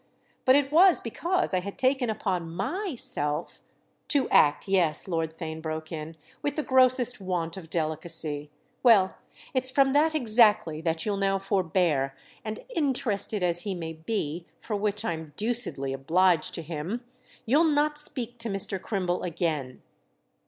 But 0.45 0.55
it 0.55 0.71
was 0.71 0.99
because 0.99 1.53
I 1.53 1.59
had 1.59 1.77
taken 1.77 2.09
upon 2.09 2.49
my 2.55 2.95
self—" 2.95 3.61
"To 4.07 4.27
act, 4.31 4.67
yes," 4.67 5.07
Lord 5.07 5.31
Theign 5.37 5.61
broke 5.61 5.91
in, 5.91 6.17
"with 6.41 6.55
the 6.55 6.63
grossest 6.63 7.21
want 7.21 7.55
of 7.55 7.69
delicacy! 7.69 8.49
Well, 8.81 9.13
it's 9.53 9.69
from 9.69 9.93
that 9.93 10.15
exactly 10.15 10.81
that 10.81 11.05
you'll 11.05 11.17
now 11.17 11.37
forbear; 11.37 12.15
and 12.43 12.61
'interested' 12.75 13.43
as 13.43 13.61
he 13.61 13.75
may 13.75 13.93
be—for 13.93 14.75
which 14.75 15.05
I'm 15.05 15.33
deucedly 15.37 15.93
obliged 15.93 16.55
to 16.55 16.63
him!—you'll 16.63 17.63
not 17.65 17.95
speak 17.99 18.39
to 18.39 18.49
Mr. 18.49 18.81
Crimble 18.81 19.21
again." 19.21 19.83